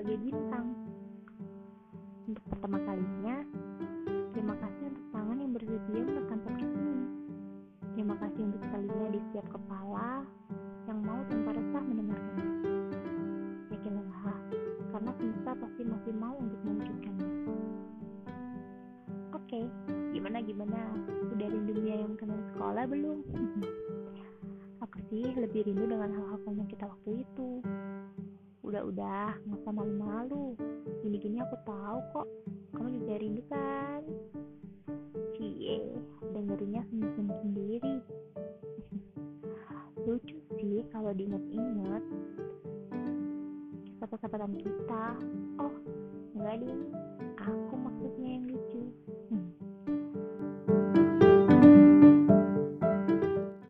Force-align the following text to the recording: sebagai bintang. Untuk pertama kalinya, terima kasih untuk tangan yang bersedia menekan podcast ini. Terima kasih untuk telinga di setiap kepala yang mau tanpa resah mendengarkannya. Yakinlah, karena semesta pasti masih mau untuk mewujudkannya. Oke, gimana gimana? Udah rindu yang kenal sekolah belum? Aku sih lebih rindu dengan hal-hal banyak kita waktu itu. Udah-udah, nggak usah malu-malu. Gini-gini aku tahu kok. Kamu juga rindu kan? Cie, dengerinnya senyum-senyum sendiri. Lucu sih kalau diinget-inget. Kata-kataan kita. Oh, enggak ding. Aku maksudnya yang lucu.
sebagai 0.00 0.16
bintang. 0.22 0.66
Untuk 2.24 2.44
pertama 2.50 2.78
kalinya, 2.82 3.42
terima 4.32 4.54
kasih 4.58 4.84
untuk 4.90 5.06
tangan 5.12 5.38
yang 5.38 5.52
bersedia 5.54 6.00
menekan 6.02 6.38
podcast 6.46 6.74
ini. 6.78 7.04
Terima 7.94 8.14
kasih 8.16 8.42
untuk 8.48 8.62
telinga 8.70 9.06
di 9.12 9.20
setiap 9.28 9.46
kepala 9.50 10.24
yang 10.86 10.98
mau 11.02 11.20
tanpa 11.26 11.50
resah 11.58 11.82
mendengarkannya. 11.84 12.48
Yakinlah, 13.74 14.38
karena 14.94 15.10
semesta 15.18 15.50
pasti 15.58 15.82
masih 15.84 16.12
mau 16.14 16.34
untuk 16.38 16.60
mewujudkannya. 16.64 17.30
Oke, 19.36 19.60
gimana 20.16 20.38
gimana? 20.42 20.80
Udah 21.34 21.48
rindu 21.50 21.74
yang 21.82 22.14
kenal 22.14 22.40
sekolah 22.54 22.86
belum? 22.86 23.26
Aku 24.86 24.96
sih 25.10 25.28
lebih 25.34 25.66
rindu 25.66 25.86
dengan 25.92 26.14
hal-hal 26.14 26.38
banyak 26.46 26.66
kita 26.72 26.86
waktu 26.88 27.26
itu. 27.26 27.60
Udah-udah, 28.80 29.36
nggak 29.44 29.60
usah 29.60 29.72
malu-malu. 29.76 30.56
Gini-gini 31.04 31.36
aku 31.44 31.52
tahu 31.68 32.00
kok. 32.16 32.28
Kamu 32.72 32.88
juga 32.96 33.20
rindu 33.20 33.44
kan? 33.52 34.00
Cie, 35.36 36.00
dengerinnya 36.32 36.80
senyum-senyum 36.88 37.36
sendiri. 37.44 37.96
Lucu 40.08 40.32
sih 40.56 40.80
kalau 40.96 41.12
diinget-inget. 41.12 42.00
Kata-kataan 44.00 44.56
kita. 44.56 45.06
Oh, 45.60 45.76
enggak 46.40 46.64
ding. 46.64 46.80
Aku 47.36 47.76
maksudnya 47.76 48.28
yang 48.40 48.48
lucu. 48.48 48.59